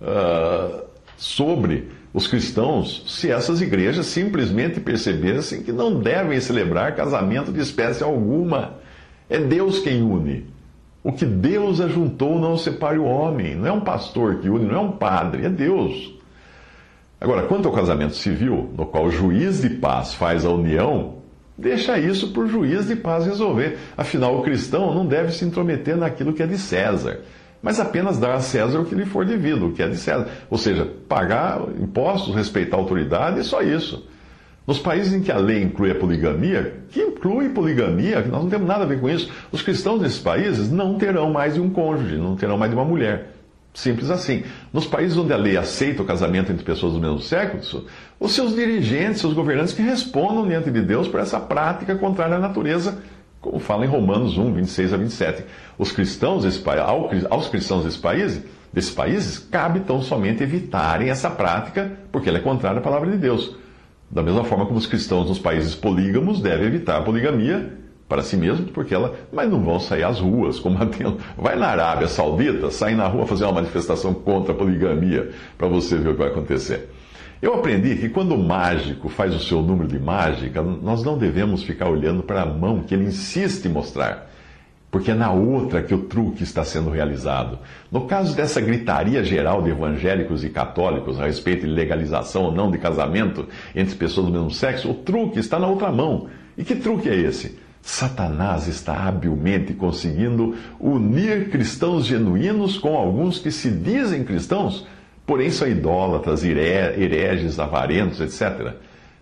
uh, 0.00 0.84
sobre 1.16 1.88
os 2.12 2.26
cristãos 2.26 3.04
se 3.06 3.30
essas 3.30 3.60
igrejas 3.60 4.06
simplesmente 4.06 4.80
percebessem 4.80 5.62
que 5.62 5.72
não 5.72 6.00
devem 6.00 6.40
celebrar 6.40 6.96
casamento 6.96 7.52
de 7.52 7.60
espécie 7.60 8.02
alguma. 8.02 8.74
É 9.28 9.38
Deus 9.38 9.78
quem 9.80 10.02
une. 10.02 10.46
O 11.04 11.12
que 11.12 11.24
Deus 11.24 11.80
ajuntou 11.80 12.38
não 12.38 12.56
separe 12.56 12.98
o 12.98 13.04
homem. 13.04 13.54
Não 13.54 13.66
é 13.66 13.72
um 13.72 13.80
pastor 13.80 14.36
que 14.36 14.48
une, 14.48 14.66
não 14.66 14.74
é 14.74 14.80
um 14.80 14.92
padre, 14.92 15.44
é 15.44 15.48
Deus. 15.48 16.14
Agora, 17.20 17.46
quanto 17.46 17.68
ao 17.68 17.74
casamento 17.74 18.14
civil, 18.14 18.72
no 18.76 18.86
qual 18.86 19.06
o 19.06 19.10
juiz 19.10 19.60
de 19.60 19.70
paz 19.70 20.14
faz 20.14 20.44
a 20.44 20.50
união, 20.50 21.16
deixa 21.56 21.98
isso 21.98 22.32
para 22.32 22.42
o 22.42 22.48
juiz 22.48 22.86
de 22.86 22.96
paz 22.96 23.26
resolver. 23.26 23.76
Afinal, 23.96 24.38
o 24.38 24.42
cristão 24.42 24.94
não 24.94 25.04
deve 25.04 25.32
se 25.32 25.44
intrometer 25.44 25.96
naquilo 25.96 26.32
que 26.32 26.42
é 26.42 26.46
de 26.46 26.56
César 26.56 27.20
mas 27.62 27.80
apenas 27.80 28.18
dar 28.18 28.34
a 28.34 28.40
César 28.40 28.80
o 28.80 28.84
que 28.84 28.94
lhe 28.94 29.04
for 29.04 29.24
devido, 29.24 29.66
o 29.66 29.72
que 29.72 29.82
é 29.82 29.88
de 29.88 29.96
César. 29.96 30.28
Ou 30.48 30.58
seja, 30.58 30.88
pagar 31.08 31.60
impostos, 31.80 32.34
respeitar 32.34 32.76
a 32.76 32.80
autoridade, 32.80 33.40
é 33.40 33.42
só 33.42 33.62
isso. 33.62 34.06
Nos 34.66 34.78
países 34.78 35.14
em 35.14 35.22
que 35.22 35.32
a 35.32 35.38
lei 35.38 35.62
inclui 35.62 35.90
a 35.90 35.94
poligamia, 35.94 36.82
que 36.90 37.00
inclui 37.00 37.48
poligamia, 37.48 38.20
nós 38.20 38.42
não 38.42 38.50
temos 38.50 38.68
nada 38.68 38.84
a 38.84 38.86
ver 38.86 39.00
com 39.00 39.08
isso, 39.08 39.32
os 39.50 39.62
cristãos 39.62 40.00
desses 40.00 40.18
países 40.18 40.70
não 40.70 40.98
terão 40.98 41.32
mais 41.32 41.54
de 41.54 41.60
um 41.60 41.70
cônjuge, 41.70 42.18
não 42.18 42.36
terão 42.36 42.58
mais 42.58 42.70
de 42.70 42.76
uma 42.76 42.84
mulher. 42.84 43.30
Simples 43.72 44.10
assim. 44.10 44.42
Nos 44.72 44.86
países 44.86 45.16
onde 45.16 45.32
a 45.32 45.36
lei 45.36 45.56
aceita 45.56 46.02
o 46.02 46.04
casamento 46.04 46.50
entre 46.52 46.64
pessoas 46.64 46.92
do 46.92 47.00
mesmo 47.00 47.20
sexo, 47.20 47.86
os 48.18 48.32
seus 48.32 48.54
dirigentes, 48.54 49.20
seus 49.20 49.32
governantes 49.32 49.72
que 49.72 49.80
respondam 49.82 50.46
diante 50.46 50.70
de 50.70 50.82
Deus 50.82 51.08
por 51.08 51.20
essa 51.20 51.38
prática 51.38 51.94
contrária 51.94 52.36
à 52.36 52.38
natureza 52.38 52.98
como 53.40 53.58
fala 53.58 53.84
em 53.84 53.88
Romanos 53.88 54.36
1, 54.36 54.52
26 54.52 54.92
a 54.92 54.96
27. 54.96 55.44
Os 55.78 55.92
cristãos 55.92 56.44
aos 57.30 57.48
cristãos 57.48 57.84
desse 57.84 57.98
país, 57.98 58.42
desses 58.72 58.90
países, 58.90 59.38
cabe 59.38 59.80
tão 59.80 60.02
somente 60.02 60.42
evitarem 60.42 61.10
essa 61.10 61.30
prática, 61.30 61.92
porque 62.10 62.28
ela 62.28 62.38
é 62.38 62.42
contrária 62.42 62.78
à 62.78 62.82
palavra 62.82 63.10
de 63.10 63.16
Deus. 63.16 63.56
Da 64.10 64.22
mesma 64.22 64.44
forma 64.44 64.66
como 64.66 64.78
os 64.78 64.86
cristãos 64.86 65.28
nos 65.28 65.38
países 65.38 65.74
polígamos 65.74 66.40
devem 66.40 66.66
evitar 66.66 66.98
a 66.98 67.02
poligamia 67.02 67.78
para 68.08 68.22
si 68.22 68.36
mesmos, 68.36 68.70
porque 68.70 68.94
ela. 68.94 69.14
Mas 69.30 69.50
não 69.50 69.62
vão 69.62 69.78
sair 69.78 70.02
às 70.02 70.18
ruas 70.18 70.58
combatendo. 70.58 71.18
Vai 71.36 71.56
na 71.56 71.66
Arábia 71.66 72.08
Saudita, 72.08 72.70
sai 72.70 72.94
na 72.94 73.06
rua 73.06 73.26
fazer 73.26 73.44
uma 73.44 73.52
manifestação 73.52 74.14
contra 74.14 74.52
a 74.52 74.56
poligamia, 74.56 75.30
para 75.58 75.68
você 75.68 75.96
ver 75.96 76.08
o 76.08 76.12
que 76.12 76.18
vai 76.18 76.28
acontecer. 76.28 76.88
Eu 77.40 77.54
aprendi 77.54 77.94
que 77.94 78.08
quando 78.08 78.34
o 78.34 78.38
mágico 78.38 79.08
faz 79.08 79.32
o 79.32 79.38
seu 79.38 79.62
número 79.62 79.86
de 79.86 79.98
mágica, 79.98 80.60
nós 80.60 81.04
não 81.04 81.16
devemos 81.16 81.62
ficar 81.62 81.88
olhando 81.88 82.20
para 82.20 82.42
a 82.42 82.46
mão 82.46 82.82
que 82.82 82.92
ele 82.92 83.04
insiste 83.04 83.66
em 83.66 83.68
mostrar, 83.68 84.28
porque 84.90 85.12
é 85.12 85.14
na 85.14 85.30
outra 85.30 85.80
que 85.80 85.94
o 85.94 86.02
truque 86.02 86.42
está 86.42 86.64
sendo 86.64 86.90
realizado. 86.90 87.60
No 87.92 88.06
caso 88.06 88.34
dessa 88.34 88.60
gritaria 88.60 89.22
geral 89.22 89.62
de 89.62 89.70
evangélicos 89.70 90.42
e 90.42 90.50
católicos 90.50 91.20
a 91.20 91.26
respeito 91.26 91.60
de 91.60 91.72
legalização 91.72 92.42
ou 92.42 92.52
não 92.52 92.72
de 92.72 92.78
casamento 92.78 93.46
entre 93.72 93.94
pessoas 93.94 94.26
do 94.26 94.32
mesmo 94.32 94.50
sexo, 94.50 94.90
o 94.90 94.94
truque 94.94 95.38
está 95.38 95.60
na 95.60 95.68
outra 95.68 95.92
mão. 95.92 96.26
E 96.56 96.64
que 96.64 96.74
truque 96.74 97.08
é 97.08 97.14
esse? 97.14 97.56
Satanás 97.80 98.66
está 98.66 99.06
habilmente 99.06 99.72
conseguindo 99.74 100.56
unir 100.80 101.50
cristãos 101.50 102.04
genuínos 102.04 102.76
com 102.76 102.96
alguns 102.96 103.38
que 103.38 103.52
se 103.52 103.70
dizem 103.70 104.24
cristãos 104.24 104.84
porém 105.28 105.50
são 105.50 105.68
idólatras, 105.68 106.42
hereges, 106.42 107.58
avarentos, 107.58 108.18
etc. 108.18 108.72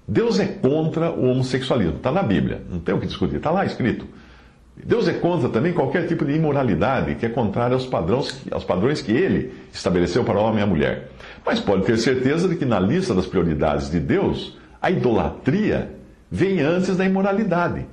Deus 0.07 0.39
é 0.39 0.47
contra 0.47 1.11
o 1.11 1.29
homossexualismo. 1.29 1.97
Está 1.97 2.13
na 2.13 2.23
Bíblia, 2.23 2.63
não 2.71 2.79
tem 2.79 2.95
o 2.95 3.01
que 3.01 3.09
discutir, 3.09 3.39
está 3.39 3.51
lá 3.51 3.67
escrito. 3.67 4.07
Deus 4.85 5.09
é 5.09 5.15
contra 5.15 5.49
também 5.49 5.73
qualquer 5.73 6.07
tipo 6.07 6.25
de 6.25 6.33
imoralidade 6.33 7.17
que 7.17 7.27
é 7.27 7.29
contrária 7.29 7.75
aos 7.75 7.87
padrões, 7.87 8.41
aos 8.53 8.63
padrões 8.63 9.03
que 9.03 9.11
ele 9.11 9.53
estabeleceu 9.73 10.23
para 10.23 10.39
o 10.39 10.45
homem 10.45 10.61
e 10.61 10.63
a 10.63 10.67
mulher. 10.67 11.09
Mas 11.45 11.59
pode 11.59 11.85
ter 11.85 11.99
certeza 11.99 12.47
de 12.47 12.55
que 12.55 12.65
na 12.65 12.79
lista 12.79 13.13
das 13.13 13.27
prioridades 13.27 13.91
de 13.91 13.99
Deus, 13.99 14.57
a 14.81 14.93
idolatria 14.93 15.91
vem 16.31 16.61
antes 16.61 16.97
da 16.97 17.05
imoralidade. 17.05 17.85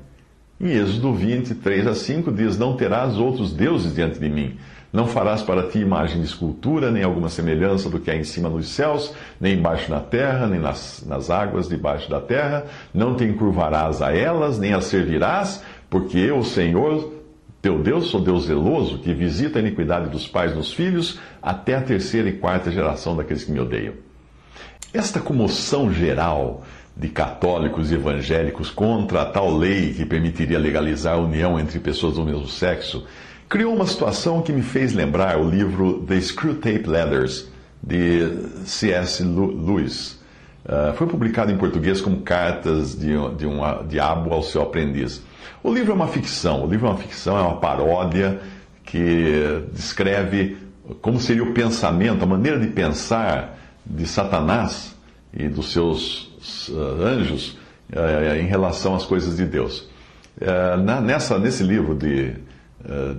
Em 0.62 0.70
Êxodo 0.70 1.16
23 1.16 1.88
a 1.88 1.96
5 1.96 2.32
diz: 2.32 2.60
Não 2.60 2.78
terás 2.78 3.18
outros 3.18 3.52
deuses 3.52 3.96
diante 3.96 4.20
de 4.20 4.30
mim. 4.30 4.56
Não 4.94 5.08
farás 5.08 5.42
para 5.42 5.64
ti 5.64 5.80
imagem 5.80 6.20
de 6.20 6.28
escultura, 6.28 6.92
nem 6.92 7.02
alguma 7.02 7.28
semelhança 7.28 7.90
do 7.90 8.00
que 8.00 8.12
há 8.12 8.16
em 8.16 8.24
cima 8.24 8.48
nos 8.48 8.68
céus, 8.68 9.12
nem 9.42 9.56
embaixo 9.56 9.90
na 9.90 10.00
terra, 10.00 10.46
nem 10.46 10.60
nas, 10.60 11.04
nas 11.08 11.32
águas 11.32 11.68
debaixo 11.68 12.08
da 12.12 12.22
terra. 12.22 12.68
Não 12.94 13.16
te 13.16 13.24
encurvarás 13.24 14.04
a 14.04 14.16
elas, 14.16 14.60
nem 14.60 14.72
as 14.72 14.86
servirás, 14.86 15.64
porque 15.90 16.20
eu, 16.20 16.38
o 16.38 16.46
Senhor, 16.46 17.12
teu 17.60 17.82
Deus, 17.82 18.06
sou 18.12 18.22
Deus 18.22 18.46
zeloso, 18.46 19.00
que 19.00 19.16
visita 19.16 19.58
a 19.58 19.64
iniquidade 19.64 20.12
dos 20.12 20.28
pais 20.28 20.56
nos 20.56 20.72
filhos, 20.72 21.20
até 21.42 21.74
a 21.74 21.82
terceira 21.82 22.30
e 22.30 22.34
quarta 22.34 22.70
geração 22.70 23.16
daqueles 23.16 23.44
que 23.44 23.52
me 23.52 23.60
odeiam. 23.60 23.96
Esta 24.94 25.20
comoção 25.20 25.92
geral 25.92 26.62
de 26.96 27.10
católicos 27.10 27.92
e 27.92 27.96
evangélicos 27.96 28.70
contra 28.70 29.24
a 29.24 29.26
tal 29.26 29.58
lei 29.58 29.92
que 29.96 30.06
permitiria 30.06 30.60
legalizar 30.60 31.16
a 31.16 31.20
união 31.20 31.60
entre 31.60 31.80
pessoas 31.80 32.14
do 32.14 32.24
mesmo 32.24 32.48
sexo 32.48 33.04
criou 33.54 33.76
uma 33.76 33.86
situação 33.86 34.42
que 34.42 34.52
me 34.52 34.64
fez 34.64 34.94
lembrar 34.94 35.40
o 35.40 35.48
livro 35.48 36.04
The 36.08 36.20
Screwtape 36.20 36.88
Letters, 36.88 37.48
de 37.84 38.50
C.S. 38.66 39.24
Lewis. 39.24 40.20
Uh, 40.66 40.92
foi 40.96 41.06
publicado 41.06 41.52
em 41.52 41.58
português 41.58 42.02
como 42.02 42.22
Cartas 42.22 42.98
de, 42.98 43.12
de 43.38 43.46
um 43.46 43.62
Diabo 43.88 44.34
ao 44.34 44.42
seu 44.42 44.64
aprendiz. 44.64 45.22
O 45.62 45.72
livro 45.72 45.92
é 45.92 45.94
uma 45.94 46.08
ficção, 46.08 46.66
o 46.66 46.68
livro 46.68 46.88
é 46.88 46.90
uma 46.90 46.98
ficção, 46.98 47.38
é 47.38 47.42
uma 47.42 47.58
paródia 47.58 48.42
que 48.84 49.64
descreve 49.72 50.58
como 51.00 51.20
seria 51.20 51.44
o 51.44 51.54
pensamento, 51.54 52.24
a 52.24 52.26
maneira 52.26 52.60
de 52.60 52.66
pensar 52.70 53.56
de 53.86 54.08
Satanás 54.08 54.96
e 55.32 55.48
dos 55.48 55.72
seus 55.72 56.70
uh, 56.70 57.04
anjos 57.04 57.60
uh, 57.92 58.36
em 58.36 58.48
relação 58.48 58.96
às 58.96 59.06
coisas 59.06 59.38
de 59.38 59.46
Deus. 59.46 59.88
Na, 60.84 61.00
nessa, 61.00 61.38
nesse 61.38 61.62
livro 61.62 61.94
de 61.94 62.34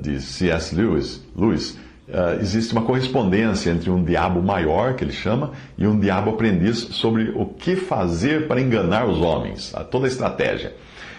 de 0.01 0.21
C.S. 0.21 0.75
Lewis, 0.75 1.23
Lewis 1.35 1.79
uh, 2.09 2.41
existe 2.41 2.73
uma 2.73 2.83
correspondência 2.83 3.71
entre 3.71 3.91
um 3.91 4.03
diabo 4.03 4.43
maior, 4.43 4.95
que 4.95 5.05
ele 5.05 5.13
chama, 5.13 5.53
e 5.77 5.87
um 5.87 5.99
diabo 5.99 6.31
aprendiz 6.31 6.79
sobre 6.79 7.31
o 7.35 7.47
que 7.47 7.77
fazer 7.77 8.47
para 8.47 8.61
enganar 8.61 9.07
os 9.07 9.21
homens, 9.21 9.73
toda 9.91 10.07
a 10.07 10.09
estratégia. 10.09 10.75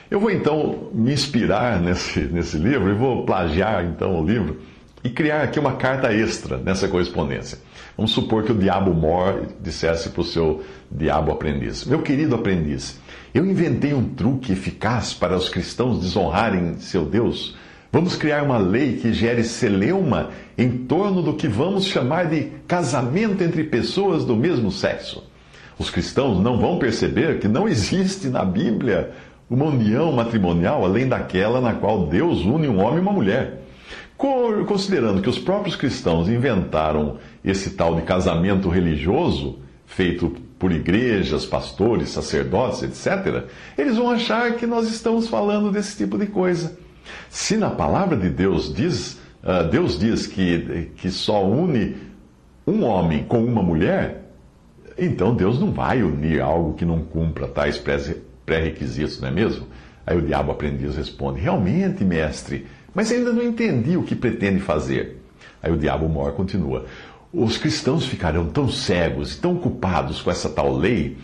Eu 0.09 0.19
vou 0.19 0.29
então 0.29 0.89
me 0.93 1.11
inspirar 1.11 1.79
nesse, 1.81 2.19
nesse 2.21 2.57
livro 2.57 2.89
e 2.89 2.93
vou 2.93 3.25
plagiar 3.25 3.85
então 3.85 4.19
o 4.21 4.25
livro 4.25 4.61
e 5.03 5.09
criar 5.09 5.43
aqui 5.43 5.59
uma 5.59 5.73
carta 5.73 6.13
extra 6.13 6.57
nessa 6.57 6.87
correspondência. 6.87 7.59
Vamos 7.95 8.11
supor 8.11 8.43
que 8.43 8.51
o 8.51 8.57
diabo 8.57 8.93
mor 8.93 9.45
dissesse 9.61 10.09
para 10.09 10.21
o 10.21 10.25
seu 10.25 10.63
diabo 10.91 11.31
aprendiz: 11.31 11.85
Meu 11.85 12.01
querido 12.01 12.35
aprendiz, 12.35 12.99
eu 13.33 13.45
inventei 13.45 13.93
um 13.93 14.03
truque 14.03 14.51
eficaz 14.51 15.13
para 15.13 15.35
os 15.35 15.47
cristãos 15.47 16.01
desonrarem 16.01 16.77
seu 16.79 17.05
Deus 17.05 17.55
Vamos 17.95 18.17
criar 18.17 18.43
uma 18.43 18.57
lei 18.57 18.97
que 18.97 19.13
gere 19.13 19.41
celeuma 19.41 20.31
em 20.57 20.69
torno 20.69 21.21
do 21.21 21.33
que 21.33 21.47
vamos 21.47 21.85
chamar 21.85 22.25
de 22.25 22.51
casamento 22.67 23.41
entre 23.41 23.63
pessoas 23.63 24.25
do 24.25 24.35
mesmo 24.35 24.69
sexo. 24.69 25.23
Os 25.79 25.89
cristãos 25.89 26.43
não 26.43 26.59
vão 26.59 26.77
perceber 26.77 27.39
que 27.39 27.47
não 27.47 27.69
existe 27.69 28.27
na 28.27 28.43
Bíblia 28.43 29.11
uma 29.49 29.67
união 29.67 30.11
matrimonial 30.11 30.83
além 30.83 31.07
daquela 31.07 31.61
na 31.61 31.73
qual 31.73 32.07
Deus 32.07 32.41
une 32.41 32.67
um 32.67 32.81
homem 32.81 32.97
e 32.97 33.01
uma 33.01 33.13
mulher. 33.13 33.61
Considerando 34.17 35.21
que 35.21 35.29
os 35.29 35.39
próprios 35.39 35.77
cristãos 35.77 36.27
inventaram 36.27 37.15
esse 37.45 37.69
tal 37.69 37.95
de 37.95 38.01
casamento 38.01 38.67
religioso, 38.67 39.59
feito 39.85 40.35
por 40.59 40.73
igrejas, 40.73 41.45
pastores, 41.45 42.09
sacerdotes, 42.09 42.83
etc., 42.83 43.45
eles 43.77 43.95
vão 43.95 44.09
achar 44.09 44.57
que 44.57 44.67
nós 44.67 44.91
estamos 44.91 45.29
falando 45.29 45.71
desse 45.71 45.95
tipo 45.95 46.17
de 46.17 46.25
coisa. 46.25 46.83
Se 47.29 47.57
na 47.57 47.69
palavra 47.69 48.15
de 48.17 48.29
Deus 48.29 48.73
diz, 48.73 49.19
uh, 49.43 49.67
Deus 49.69 49.99
diz 49.99 50.27
que, 50.27 50.91
que 50.97 51.11
só 51.11 51.45
une 51.45 51.95
um 52.67 52.83
homem 52.83 53.23
com 53.23 53.43
uma 53.43 53.61
mulher, 53.61 54.25
então 54.97 55.35
Deus 55.35 55.59
não 55.59 55.71
vai 55.71 56.01
unir 56.01 56.41
algo 56.41 56.73
que 56.73 56.85
não 56.85 56.99
cumpra 56.99 57.47
tais 57.47 57.81
pré-requisitos, 58.45 59.19
não 59.19 59.27
é 59.27 59.31
mesmo? 59.31 59.67
Aí 60.05 60.17
o 60.17 60.21
diabo 60.21 60.51
aprendiz 60.51 60.95
responde: 60.95 61.41
Realmente, 61.41 62.03
mestre, 62.03 62.65
mas 62.93 63.11
ainda 63.11 63.33
não 63.33 63.43
entendi 63.43 63.97
o 63.97 64.03
que 64.03 64.15
pretende 64.15 64.59
fazer. 64.59 65.21
Aí 65.61 65.71
o 65.71 65.77
diabo 65.77 66.07
mor 66.07 66.31
continua: 66.33 66.85
Os 67.33 67.57
cristãos 67.57 68.05
ficarão 68.05 68.47
tão 68.47 68.69
cegos 68.69 69.33
e 69.33 69.41
tão 69.41 69.55
ocupados 69.55 70.21
com 70.21 70.31
essa 70.31 70.49
tal 70.49 70.75
lei 70.75 71.17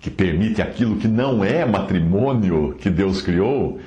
que 0.00 0.10
permite 0.10 0.62
aquilo 0.62 0.96
que 0.96 1.08
não 1.08 1.44
é 1.44 1.64
matrimônio 1.64 2.76
que 2.78 2.88
Deus 2.88 3.20
criou, 3.20 3.80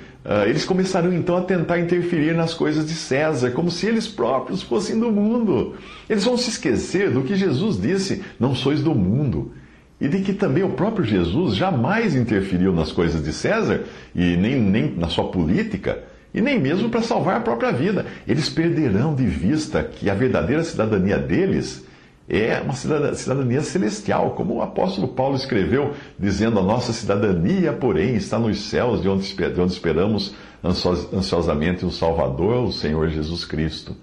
eles 0.48 0.66
começaram 0.66 1.12
então 1.12 1.36
a 1.36 1.42
tentar 1.42 1.80
interferir 1.80 2.36
nas 2.36 2.54
coisas 2.54 2.86
de 2.86 2.94
César, 2.94 3.51
como 3.51 3.72
se 3.72 3.88
eles 3.88 4.08
próprios 4.08 4.62
fossem 4.62 5.00
do 5.00 5.12
mundo. 5.12 5.75
Eles 6.08 6.24
vão 6.24 6.38
se 6.38 6.50
esquecer 6.50 7.10
do 7.10 7.24
que 7.24 7.36
Jesus 7.36 7.80
disse: 7.80 8.24
não 8.40 8.54
sois 8.54 8.82
do 8.82 8.94
mundo. 8.94 9.51
E 10.00 10.08
de 10.08 10.22
que 10.22 10.34
também 10.34 10.63
o 10.63 10.70
próprio 10.70 11.06
Jesus 11.06 11.56
jamais 11.56 12.16
interferiu 12.16 12.74
nas 12.74 12.92
coisas 12.92 13.24
de 13.24 13.32
César, 13.32 13.82
e 14.16 14.36
nem, 14.36 14.60
nem 14.60 14.96
na 14.96 15.08
sua 15.08 15.25
política, 15.25 16.04
e 16.34 16.42
nem 16.42 16.60
mesmo 16.60 16.90
para 16.90 17.04
salvar 17.04 17.38
a 17.38 17.42
própria 17.42 17.72
vida. 17.72 18.06
Eles 18.28 18.50
perderão 18.50 19.13
de 19.13 19.25
vista 19.25 19.84
que 19.84 20.10
a 20.10 20.16
verdadeira 20.16 20.63
cidadania 20.63 21.20
deles 21.20 21.86
é 22.30 22.62
uma 22.62 22.74
cidadania 22.74 23.62
celestial, 23.62 24.32
como 24.32 24.56
o 24.56 24.62
apóstolo 24.62 25.10
Paulo 25.10 25.36
escreveu, 25.36 25.94
dizendo: 26.18 26.60
A 26.60 26.63
nossa 26.63 26.94
cidadania, 26.94 27.74
porém, 27.74 28.16
está 28.16 28.40
nos 28.40 28.60
céus, 28.62 29.01
de 29.01 29.10
onde, 29.10 29.34
de 29.34 29.62
onde 29.62 29.74
esperamos 29.74 30.34
ansiosamente 30.63 31.86
o 31.86 31.92
Salvador, 31.92 32.66
o 32.66 32.72
Senhor 32.72 33.10
Jesus 33.10 33.44
Cristo. 33.44 33.96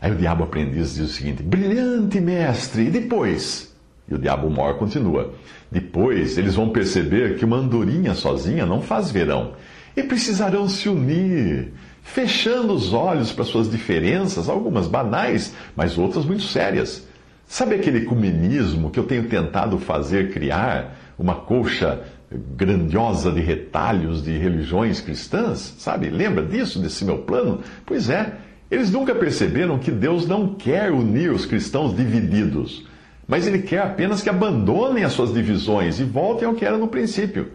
Aí 0.00 0.12
o 0.12 0.16
diabo 0.16 0.44
aprendiz 0.44 0.94
diz 0.94 1.10
o 1.10 1.12
seguinte: 1.12 1.42
Brilhante 1.42 2.20
mestre, 2.20 2.86
e 2.86 2.90
depois? 2.90 3.74
E 4.08 4.14
o 4.14 4.18
diabo 4.18 4.48
mor 4.50 4.74
continua: 4.74 5.34
Depois 5.70 6.38
eles 6.38 6.54
vão 6.54 6.70
perceber 6.70 7.38
que 7.38 7.44
uma 7.44 7.56
andorinha 7.56 8.14
sozinha 8.14 8.66
não 8.66 8.82
faz 8.82 9.10
verão, 9.10 9.54
e 9.96 10.02
precisarão 10.02 10.68
se 10.68 10.88
unir 10.88 11.72
fechando 12.02 12.72
os 12.72 12.92
olhos 12.92 13.32
para 13.32 13.44
suas 13.44 13.70
diferenças, 13.70 14.48
algumas 14.48 14.86
banais, 14.88 15.54
mas 15.74 15.96
outras 15.96 16.24
muito 16.24 16.42
sérias. 16.42 17.06
Sabe 17.52 17.74
aquele 17.74 17.98
ecumenismo 17.98 18.88
que 18.88 18.98
eu 18.98 19.04
tenho 19.04 19.24
tentado 19.24 19.78
fazer 19.78 20.30
criar 20.30 20.96
uma 21.18 21.34
colcha 21.34 22.00
grandiosa 22.56 23.30
de 23.30 23.42
retalhos 23.42 24.24
de 24.24 24.38
religiões 24.38 25.02
cristãs? 25.02 25.74
Sabe? 25.76 26.08
Lembra 26.08 26.46
disso, 26.46 26.78
desse 26.78 27.04
meu 27.04 27.18
plano? 27.18 27.60
Pois 27.84 28.08
é, 28.08 28.36
eles 28.70 28.90
nunca 28.90 29.14
perceberam 29.14 29.78
que 29.78 29.90
Deus 29.90 30.26
não 30.26 30.54
quer 30.54 30.90
unir 30.92 31.30
os 31.30 31.44
cristãos 31.44 31.94
divididos, 31.94 32.88
mas 33.28 33.46
Ele 33.46 33.58
quer 33.58 33.82
apenas 33.82 34.22
que 34.22 34.30
abandonem 34.30 35.04
as 35.04 35.12
suas 35.12 35.30
divisões 35.30 36.00
e 36.00 36.04
voltem 36.04 36.48
ao 36.48 36.54
que 36.54 36.64
era 36.64 36.78
no 36.78 36.88
princípio. 36.88 37.52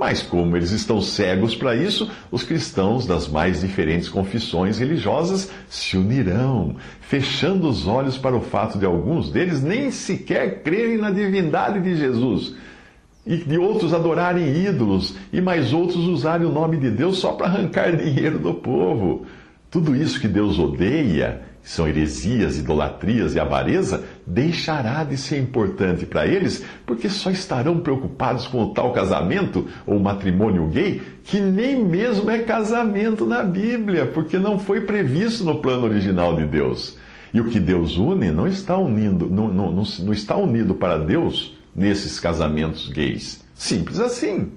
Mas, 0.00 0.22
como 0.22 0.56
eles 0.56 0.70
estão 0.70 1.02
cegos 1.02 1.54
para 1.54 1.76
isso, 1.76 2.10
os 2.30 2.42
cristãos 2.42 3.06
das 3.06 3.28
mais 3.28 3.60
diferentes 3.60 4.08
confissões 4.08 4.78
religiosas 4.78 5.52
se 5.68 5.94
unirão, 5.98 6.76
fechando 7.02 7.68
os 7.68 7.86
olhos 7.86 8.16
para 8.16 8.34
o 8.34 8.40
fato 8.40 8.78
de 8.78 8.86
alguns 8.86 9.30
deles 9.30 9.62
nem 9.62 9.90
sequer 9.90 10.62
crerem 10.62 10.96
na 10.96 11.10
divindade 11.10 11.82
de 11.82 11.96
Jesus, 11.96 12.54
e 13.26 13.36
de 13.36 13.58
outros 13.58 13.92
adorarem 13.92 14.64
ídolos, 14.64 15.16
e 15.30 15.38
mais 15.38 15.70
outros 15.70 16.06
usarem 16.06 16.46
o 16.46 16.50
nome 16.50 16.78
de 16.78 16.90
Deus 16.90 17.18
só 17.18 17.32
para 17.32 17.48
arrancar 17.48 17.92
dinheiro 18.02 18.38
do 18.38 18.54
povo. 18.54 19.26
Tudo 19.70 19.94
isso 19.94 20.18
que 20.18 20.28
Deus 20.28 20.58
odeia 20.58 21.42
são 21.62 21.86
heresias, 21.86 22.58
idolatrias 22.58 23.34
e 23.34 23.38
avareza, 23.38 24.02
deixará 24.32 25.02
de 25.04 25.16
ser 25.16 25.38
importante 25.38 26.06
para 26.06 26.26
eles, 26.26 26.64
porque 26.86 27.08
só 27.08 27.30
estarão 27.30 27.80
preocupados 27.80 28.46
com 28.46 28.62
o 28.62 28.72
tal 28.72 28.92
casamento 28.92 29.66
ou 29.86 29.98
matrimônio 29.98 30.66
gay, 30.68 31.02
que 31.24 31.40
nem 31.40 31.84
mesmo 31.84 32.30
é 32.30 32.38
casamento 32.38 33.26
na 33.26 33.42
Bíblia, 33.42 34.06
porque 34.06 34.38
não 34.38 34.58
foi 34.58 34.82
previsto 34.82 35.44
no 35.44 35.60
plano 35.60 35.84
original 35.84 36.36
de 36.36 36.46
Deus. 36.46 36.96
E 37.32 37.40
o 37.40 37.44
que 37.44 37.60
Deus 37.60 37.96
une 37.96 38.30
não 38.30 38.46
está 38.46 38.76
unindo, 38.76 39.28
não, 39.28 39.48
não, 39.48 39.70
não, 39.72 39.82
não 40.00 40.12
está 40.12 40.36
unido 40.36 40.74
para 40.74 40.98
Deus 40.98 41.56
nesses 41.74 42.18
casamentos 42.18 42.88
gays. 42.88 43.44
Simples 43.54 44.00
assim. 44.00 44.50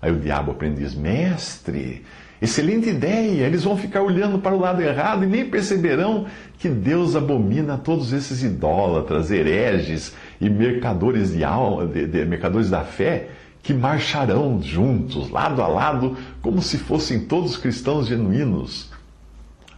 Aí 0.00 0.12
o 0.12 0.20
diabo 0.20 0.52
aprendiz, 0.52 0.94
mestre, 0.94 2.04
Excelente 2.40 2.90
ideia! 2.90 3.44
Eles 3.46 3.64
vão 3.64 3.76
ficar 3.76 4.02
olhando 4.02 4.38
para 4.38 4.54
o 4.54 4.58
lado 4.58 4.82
errado 4.82 5.24
e 5.24 5.26
nem 5.26 5.48
perceberão 5.48 6.26
que 6.58 6.68
Deus 6.68 7.16
abomina 7.16 7.78
todos 7.78 8.12
esses 8.12 8.42
idólatras, 8.42 9.30
hereges 9.30 10.14
e 10.40 10.50
mercadores, 10.50 11.32
de 11.32 11.42
alma, 11.42 11.86
de, 11.86 12.06
de, 12.06 12.24
mercadores 12.26 12.68
da 12.68 12.82
fé 12.82 13.28
que 13.62 13.72
marcharão 13.72 14.60
juntos, 14.62 15.30
lado 15.30 15.60
a 15.60 15.66
lado, 15.66 16.16
como 16.40 16.62
se 16.62 16.78
fossem 16.78 17.20
todos 17.20 17.56
cristãos 17.56 18.06
genuínos. 18.06 18.92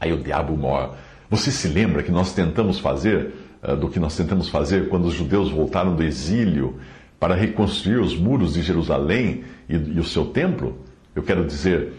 Aí 0.01 0.13
o 0.13 0.23
diabo 0.23 0.57
mora. 0.57 0.91
Você 1.31 1.51
se 1.51 1.69
lembra 1.69 2.03
que 2.03 2.11
nós 2.11 2.35
tentamos 2.35 2.79
fazer, 2.79 3.35
uh, 3.63 3.77
do 3.77 3.89
que 3.89 3.99
nós 3.99 4.17
tentamos 4.17 4.49
fazer 4.49 4.89
quando 4.89 5.07
os 5.07 5.15
judeus 5.15 5.51
voltaram 5.51 5.95
do 5.95 6.03
exílio 6.03 6.77
para 7.19 7.35
reconstruir 7.35 7.99
os 7.99 8.17
muros 8.17 8.55
de 8.55 8.63
Jerusalém 8.63 9.45
e, 9.69 9.75
e 9.75 10.01
o 10.01 10.05
seu 10.05 10.27
templo? 10.27 10.77
Eu 11.15 11.23
quero 11.23 11.45
dizer, 11.45 11.93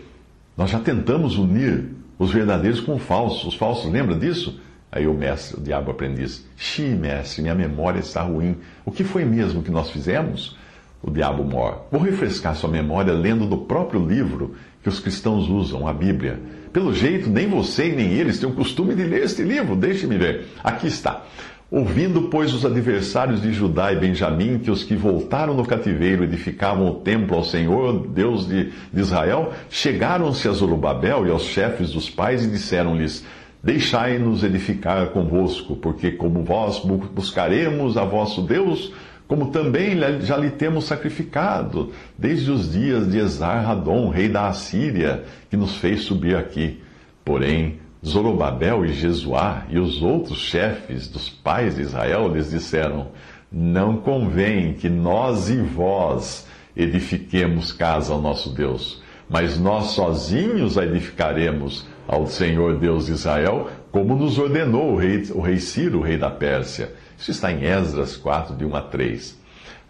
nós 0.59 0.71
já 0.71 0.79
tentamos 0.81 1.37
unir 1.37 1.85
os 2.17 2.33
verdadeiros 2.33 2.81
com 2.81 2.95
os 2.95 3.01
falsos. 3.01 3.45
Os 3.45 3.55
falsos, 3.55 3.89
lembra 3.89 4.13
disso? 4.13 4.59
Aí 4.91 5.07
o 5.07 5.13
mestre, 5.13 5.57
o 5.57 5.63
diabo 5.63 5.89
aprendiz, 5.89 6.45
Xi, 6.57 6.81
mestre, 6.81 7.41
minha 7.41 7.55
memória 7.55 7.99
está 7.99 8.23
ruim. 8.23 8.57
O 8.83 8.91
que 8.91 9.05
foi 9.05 9.23
mesmo 9.23 9.63
que 9.63 9.71
nós 9.71 9.89
fizemos? 9.89 10.57
O 11.01 11.09
diabo 11.09 11.45
mor. 11.45 11.85
Vou 11.89 12.01
refrescar 12.01 12.57
sua 12.57 12.69
memória 12.69 13.13
lendo 13.13 13.45
do 13.45 13.59
próprio 13.59 14.05
livro 14.05 14.53
que 14.83 14.89
os 14.89 14.99
cristãos 14.99 15.47
usam, 15.47 15.87
a 15.87 15.93
Bíblia. 15.93 16.41
Pelo 16.73 16.93
jeito, 16.93 17.29
nem 17.29 17.47
você 17.47 17.93
e 17.93 17.95
nem 17.95 18.11
eles 18.11 18.37
têm 18.37 18.49
o 18.49 18.53
costume 18.53 18.93
de 18.93 19.03
ler 19.03 19.23
este 19.23 19.43
livro. 19.43 19.77
Deixe-me 19.77 20.17
ver. 20.17 20.45
Aqui 20.61 20.87
está. 20.87 21.23
Ouvindo, 21.71 22.23
pois, 22.23 22.51
os 22.51 22.65
adversários 22.65 23.43
de 23.43 23.53
Judá 23.53 23.93
e 23.93 23.95
Benjamim 23.95 24.57
que 24.57 24.71
os 24.71 24.83
que 24.83 24.95
voltaram 24.95 25.53
no 25.53 25.63
cativeiro 25.63 26.23
edificavam 26.23 26.89
o 26.89 26.95
templo 26.95 27.37
ao 27.37 27.43
Senhor, 27.43 28.07
Deus 28.07 28.47
de, 28.47 28.71
de 28.91 28.99
Israel, 28.99 29.53
chegaram-se 29.69 30.47
a 30.47 30.51
Zorobabel 30.51 31.27
e 31.27 31.29
aos 31.29 31.43
chefes 31.43 31.91
dos 31.91 32.09
pais 32.09 32.43
e 32.43 32.49
disseram-lhes: 32.49 33.23
Deixai-nos 33.63 34.43
edificar 34.43 35.09
convosco, 35.09 35.75
porque 35.75 36.09
como 36.09 36.43
vós 36.43 36.79
buscaremos 36.79 37.97
a 37.97 38.03
vosso 38.03 38.41
Deus, 38.41 38.91
como 39.27 39.51
também 39.51 39.95
já 40.21 40.37
lhe 40.37 40.49
temos 40.49 40.85
sacrificado, 40.85 41.91
desde 42.17 42.49
os 42.49 42.71
dias 42.71 43.11
de 43.11 43.19
Esar-Radon, 43.19 44.09
rei 44.09 44.27
da 44.27 44.47
Assíria, 44.47 45.23
que 45.51 45.55
nos 45.55 45.75
fez 45.75 46.01
subir 46.01 46.35
aqui. 46.35 46.81
Porém, 47.23 47.77
Zorobabel 48.05 48.85
e 48.85 48.93
Jesuá 48.93 49.65
e 49.69 49.77
os 49.77 50.01
outros 50.01 50.39
chefes 50.39 51.07
dos 51.07 51.29
pais 51.29 51.75
de 51.75 51.81
Israel 51.81 52.33
lhes 52.33 52.49
disseram: 52.49 53.07
Não 53.51 53.97
convém 53.97 54.73
que 54.73 54.87
nós 54.87 55.49
e 55.49 55.57
vós 55.57 56.47
edifiquemos 56.75 57.73
casa 57.73 58.13
ao 58.13 58.21
nosso 58.21 58.51
Deus, 58.51 59.01
mas 59.29 59.59
nós 59.59 59.87
sozinhos 59.87 60.77
a 60.77 60.85
edificaremos 60.85 61.85
ao 62.07 62.25
Senhor 62.25 62.77
Deus 62.77 63.07
de 63.07 63.11
Israel, 63.11 63.69
como 63.91 64.15
nos 64.15 64.39
ordenou 64.39 64.93
o 64.93 64.97
rei, 64.97 65.23
o 65.33 65.41
rei 65.41 65.59
Ciro, 65.59 65.99
o 65.99 66.01
rei 66.01 66.17
da 66.17 66.29
Pérsia. 66.29 66.93
Isso 67.17 67.31
está 67.31 67.51
em 67.51 67.65
Esdras 67.65 68.15
4, 68.15 68.55
de 68.55 68.65
1 68.65 68.75
a 68.75 68.81
3. 68.81 69.37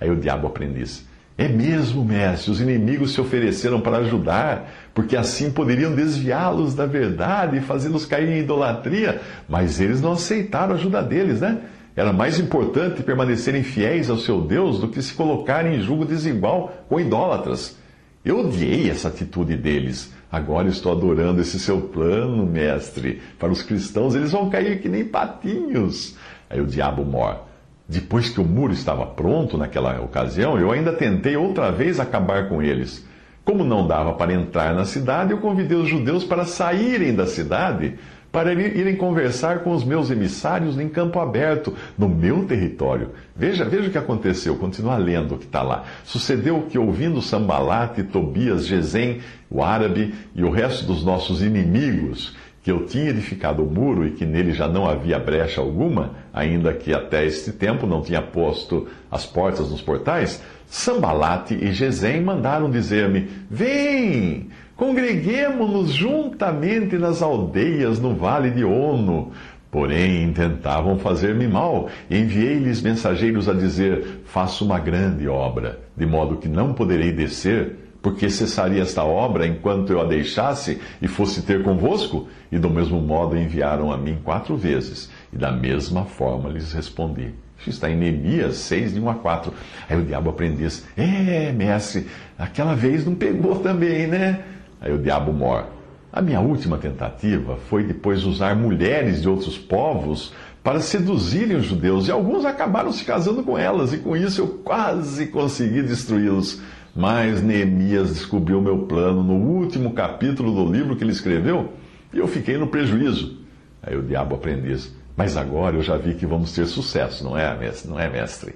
Aí 0.02 0.10
o 0.10 0.16
diabo 0.16 0.48
aprendiz. 0.48 1.08
É 1.40 1.48
mesmo, 1.48 2.04
mestre, 2.04 2.52
os 2.52 2.60
inimigos 2.60 3.14
se 3.14 3.22
ofereceram 3.22 3.80
para 3.80 4.00
ajudar, 4.00 4.70
porque 4.94 5.16
assim 5.16 5.50
poderiam 5.50 5.96
desviá-los 5.96 6.76
da 6.76 6.86
verdade 6.86 7.56
e 7.56 7.62
fazê-los 7.62 8.06
cair 8.06 8.28
em 8.28 8.40
idolatria, 8.40 9.22
mas 9.48 9.80
eles 9.80 10.02
não 10.02 10.12
aceitaram 10.12 10.74
a 10.74 10.76
ajuda 10.76 11.02
deles, 11.02 11.40
né? 11.40 11.60
Era 11.96 12.12
mais 12.12 12.38
importante 12.42 13.02
permanecerem 13.04 13.64
fiéis 13.64 14.10
ao 14.10 14.18
seu 14.18 14.42
Deus 14.42 14.82
do 14.82 14.90
que 14.90 15.02
se 15.02 15.14
colocarem 15.14 15.78
em 15.78 15.82
julgo 15.82 16.04
desigual 16.04 16.74
com 16.90 17.00
idólatras. 17.00 17.78
Eu 18.26 18.42
odiei 18.42 18.90
essa 18.90 19.08
atitude 19.08 19.56
deles. 19.56 20.14
Agora 20.30 20.68
estou 20.68 20.92
adorando 20.92 21.40
esse 21.40 21.58
seu 21.58 21.80
plano, 21.80 22.46
mestre. 22.46 23.22
Para 23.40 23.50
os 23.50 23.62
cristãos, 23.62 24.14
eles 24.14 24.34
vão 24.34 24.50
cair 24.50 24.82
que 24.82 24.90
nem 24.90 25.06
patinhos. 25.06 26.18
Aí 26.50 26.60
o 26.60 26.68
diabo 26.68 27.06
mor. 27.06 27.49
Depois 27.90 28.30
que 28.30 28.40
o 28.40 28.46
muro 28.46 28.72
estava 28.72 29.04
pronto 29.04 29.58
naquela 29.58 30.00
ocasião, 30.00 30.60
eu 30.60 30.72
ainda 30.72 30.94
tentei 30.94 31.36
outra 31.36 31.72
vez 31.72 32.00
acabar 32.00 32.48
com 32.48 32.62
eles. 32.62 33.04
Como 33.44 33.64
não 33.64 33.88
dava 33.88 34.14
para 34.14 34.32
entrar 34.32 34.76
na 34.76 34.86
cidade, 34.86 35.32
eu 35.32 35.40
convidei 35.40 35.76
os 35.76 35.90
judeus 35.90 36.24
para 36.24 36.46
saírem 36.46 37.16
da 37.16 37.26
cidade 37.26 37.96
para 38.32 38.54
irem 38.54 38.96
conversar 38.96 39.64
com 39.64 39.72
os 39.72 39.84
meus 39.84 40.12
emissários 40.12 40.80
em 40.80 40.88
campo 40.88 41.20
aberto, 41.20 41.74
no 41.98 42.08
meu 42.08 42.46
território. 42.46 43.10
Veja, 43.36 43.66
veja 43.66 43.88
o 43.88 43.92
que 43.92 43.98
aconteceu, 43.98 44.56
continua 44.56 44.98
lendo 44.98 45.34
o 45.34 45.38
que 45.38 45.46
está 45.46 45.64
lá. 45.64 45.86
Sucedeu 46.04 46.68
que, 46.70 46.78
ouvindo 46.78 47.24
Sambalate, 47.24 48.04
Tobias, 48.04 48.68
Gesem, 48.68 49.22
o 49.50 49.64
árabe 49.64 50.14
e 50.36 50.44
o 50.44 50.52
resto 50.52 50.86
dos 50.86 51.04
nossos 51.04 51.42
inimigos, 51.42 52.36
que 52.70 52.72
eu 52.72 52.86
tinha 52.86 53.10
edificado 53.10 53.64
o 53.64 53.66
muro 53.66 54.06
e 54.06 54.12
que 54.12 54.24
nele 54.24 54.52
já 54.52 54.68
não 54.68 54.88
havia 54.88 55.18
brecha 55.18 55.60
alguma, 55.60 56.12
ainda 56.32 56.72
que 56.72 56.94
até 56.94 57.26
este 57.26 57.52
tempo 57.52 57.88
não 57.88 58.04
tinha 58.04 58.22
posto 58.22 58.88
as 59.10 59.26
portas 59.26 59.72
nos 59.72 59.82
portais, 59.82 60.44
Sambalate 60.68 61.56
e 61.56 61.72
Gesem 61.74 62.22
mandaram 62.22 62.70
dizer-me: 62.70 63.28
Vem! 63.50 64.50
Congreguemo-nos 64.76 65.92
juntamente 65.92 66.96
nas 66.96 67.24
aldeias 67.24 68.00
no 68.00 68.14
vale 68.14 68.52
de 68.52 68.64
Ono. 68.64 69.32
Porém, 69.72 70.32
tentavam 70.32 71.00
fazer-me 71.00 71.48
mal. 71.48 71.90
Enviei-lhes 72.10 72.84
mensageiros 72.84 73.50
a 73.50 73.54
dizer: 73.54 74.22
Faço 74.26 74.64
uma 74.64 74.80
grande 74.80 75.28
obra, 75.28 75.80
de 75.98 76.06
modo 76.06 76.38
que 76.38 76.48
não 76.48 76.74
poderei 76.74 77.12
descer, 77.12 77.89
porque 78.02 78.30
cessaria 78.30 78.82
esta 78.82 79.04
obra 79.04 79.46
enquanto 79.46 79.92
eu 79.92 80.02
a 80.02 80.06
deixasse 80.06 80.80
e 81.02 81.08
fosse 81.08 81.42
ter 81.42 81.64
convosco? 81.64 82.28
E 82.52 82.58
do 82.58 82.70
mesmo 82.70 83.02
modo 83.02 83.38
enviaram 83.38 83.92
a 83.92 83.98
mim 83.98 84.20
quatro 84.24 84.56
vezes, 84.56 85.10
e 85.32 85.38
da 85.38 85.52
mesma 85.52 86.06
forma 86.06 86.50
lhes 86.50 86.74
respondi. 86.74 87.34
Isso 87.60 87.72
está 87.72 87.90
em 87.90 87.98
Neemias 87.98 88.56
6, 88.58 88.94
de 88.94 89.00
1 89.02 89.10
a 89.10 89.16
4. 89.16 89.54
Aí 89.90 89.98
o 89.98 90.06
diabo 90.06 90.30
aprendiz: 90.30 90.86
É, 90.96 91.52
mestre, 91.52 92.08
aquela 92.38 92.74
vez 92.74 93.06
não 93.06 93.16
pegou 93.16 93.60
também, 93.60 94.08
né? 94.08 94.44
Aí 94.80 94.94
o 94.94 94.98
diabo 94.98 95.34
mor. 95.34 95.66
A 96.12 96.22
minha 96.22 96.40
última 96.40 96.78
tentativa 96.78 97.58
foi 97.70 97.84
depois 97.84 98.24
usar 98.24 98.56
mulheres 98.56 99.22
de 99.22 99.30
outros 99.30 99.58
povos 99.58 100.34
para 100.64 100.80
seduzirem 100.82 101.56
os 101.56 101.66
judeus, 101.66 102.08
e 102.08 102.12
alguns 102.12 102.46
acabaram 102.46 102.92
se 102.92 103.04
casando 103.06 103.44
com 103.44 103.58
elas, 103.58 103.94
e 103.94 103.98
com 103.98 104.16
isso 104.16 104.42
eu 104.42 104.48
quase 104.64 105.28
consegui 105.28 105.82
destruí-los. 105.82 106.62
Mas 107.00 107.42
Neemias 107.42 108.10
descobriu 108.10 108.62
meu 108.62 108.80
plano 108.80 109.24
no 109.24 109.36
último 109.36 109.94
capítulo 109.94 110.54
do 110.54 110.70
livro 110.70 110.98
que 110.98 111.04
ele 111.06 111.14
escreveu, 111.14 111.72
e 112.14 112.18
eu 112.18 112.28
fiquei 112.28 112.58
no 112.58 112.68
prejuízo. 112.68 113.38
Aí 113.82 113.96
o 113.96 114.04
diabo 114.04 114.36
aprendiz, 114.36 114.94
mas 115.16 115.38
agora 115.38 115.78
eu 115.78 115.82
já 115.82 115.96
vi 115.96 116.16
que 116.16 116.26
vamos 116.26 116.52
ter 116.52 116.66
sucesso, 116.66 117.24
não 117.24 117.38
é, 117.38 117.58
mestre? 117.58 117.90
Não 117.90 117.98
é, 117.98 118.10
mestre? 118.10 118.54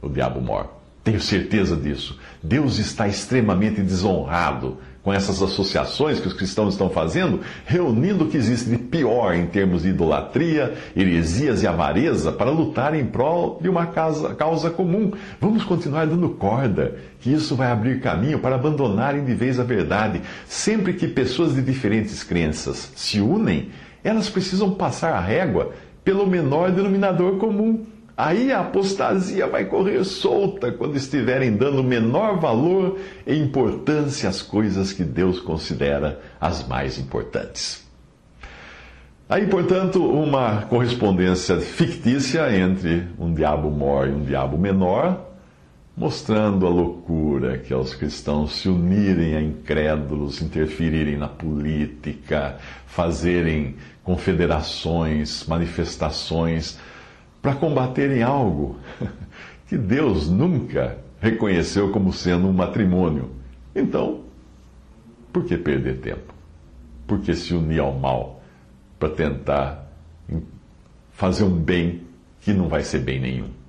O 0.00 0.08
diabo 0.08 0.40
mor. 0.40 0.72
Tenho 1.04 1.20
certeza 1.20 1.76
disso. 1.76 2.18
Deus 2.42 2.78
está 2.78 3.06
extremamente 3.06 3.82
desonrado 3.82 4.78
com 5.02 5.12
essas 5.12 5.42
associações 5.42 6.20
que 6.20 6.28
os 6.28 6.32
cristãos 6.32 6.74
estão 6.74 6.88
fazendo, 6.88 7.40
reunindo 7.66 8.24
o 8.24 8.28
que 8.28 8.36
existe 8.36 8.70
de 8.70 8.78
pior 8.78 9.34
em 9.34 9.46
termos 9.46 9.82
de 9.82 9.88
idolatria, 9.88 10.74
heresias 10.94 11.62
e 11.62 11.66
avareza 11.66 12.30
para 12.30 12.50
lutar 12.50 12.94
em 12.94 13.04
prol 13.04 13.58
de 13.60 13.68
uma 13.68 13.86
causa, 13.86 14.34
causa 14.34 14.70
comum. 14.70 15.12
Vamos 15.40 15.64
continuar 15.64 16.06
dando 16.06 16.30
corda, 16.30 16.96
que 17.20 17.32
isso 17.32 17.56
vai 17.56 17.70
abrir 17.70 18.00
caminho 18.00 18.38
para 18.38 18.54
abandonarem 18.54 19.24
de 19.24 19.34
vez 19.34 19.58
a 19.58 19.64
verdade. 19.64 20.20
Sempre 20.46 20.92
que 20.92 21.08
pessoas 21.08 21.54
de 21.54 21.62
diferentes 21.62 22.22
crenças 22.22 22.92
se 22.94 23.20
unem, 23.20 23.70
elas 24.04 24.30
precisam 24.30 24.70
passar 24.72 25.12
a 25.14 25.20
régua 25.20 25.72
pelo 26.04 26.26
menor 26.26 26.70
denominador 26.70 27.38
comum. 27.38 27.84
Aí 28.16 28.52
a 28.52 28.60
apostasia 28.60 29.46
vai 29.46 29.64
correr 29.64 30.04
solta 30.04 30.70
quando 30.70 30.96
estiverem 30.96 31.56
dando 31.56 31.82
menor 31.82 32.38
valor 32.38 32.98
e 33.26 33.34
importância 33.34 34.28
às 34.28 34.42
coisas 34.42 34.92
que 34.92 35.02
Deus 35.02 35.40
considera 35.40 36.20
as 36.40 36.66
mais 36.66 36.98
importantes. 36.98 37.82
Aí, 39.28 39.46
portanto, 39.46 40.04
uma 40.04 40.62
correspondência 40.62 41.58
fictícia 41.58 42.54
entre 42.54 43.08
um 43.18 43.32
diabo 43.32 43.70
maior 43.70 44.06
e 44.06 44.12
um 44.12 44.24
diabo 44.24 44.58
menor, 44.58 45.30
mostrando 45.96 46.66
a 46.66 46.68
loucura 46.68 47.56
que 47.56 47.72
é 47.72 47.76
os 47.76 47.94
cristãos 47.94 48.56
se 48.56 48.68
unirem 48.68 49.34
a 49.34 49.40
incrédulos, 49.40 50.42
interferirem 50.42 51.16
na 51.16 51.28
política, 51.28 52.58
fazerem 52.86 53.76
confederações, 54.04 55.46
manifestações 55.46 56.78
para 57.42 57.56
combaterem 57.56 58.22
algo 58.22 58.78
que 59.68 59.76
Deus 59.76 60.30
nunca 60.30 60.96
reconheceu 61.20 61.90
como 61.90 62.12
sendo 62.12 62.46
um 62.46 62.52
matrimônio. 62.52 63.30
Então, 63.74 64.20
por 65.32 65.44
que 65.44 65.56
perder 65.56 65.98
tempo? 65.98 66.32
Por 67.06 67.20
que 67.20 67.34
se 67.34 67.52
unir 67.52 67.80
ao 67.80 67.92
mal 67.92 68.42
para 68.98 69.10
tentar 69.10 69.86
fazer 71.10 71.44
um 71.44 71.54
bem 71.54 72.02
que 72.40 72.52
não 72.52 72.68
vai 72.68 72.82
ser 72.82 73.00
bem 73.00 73.20
nenhum? 73.20 73.61